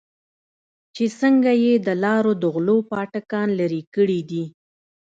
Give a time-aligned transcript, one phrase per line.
[0.95, 4.43] چې څنگه يې د لارو د غلو پاټکان لرې کړې دي.